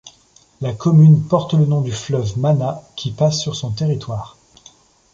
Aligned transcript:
La 0.61 0.73
commune 0.73 1.21
porte 1.27 1.53
le 1.53 1.67
nom 1.67 1.81
du 1.81 1.91
fleuve 1.91 2.35
Mana 2.39 2.81
qui 2.95 3.11
passe 3.11 3.39
sur 3.39 3.55
son 3.55 3.69
territoire. 3.71 4.35